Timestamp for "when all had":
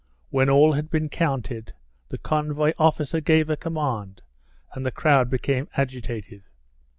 0.31-0.89